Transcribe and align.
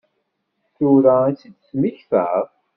Tura 0.75 1.15
i 1.29 1.33
t-id-temmektaḍ? 1.39 2.47